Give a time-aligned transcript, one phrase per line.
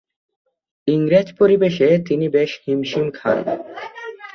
[0.87, 3.37] ইংরেজ পরিবেশে তিনি বেশ হিমশিম খান।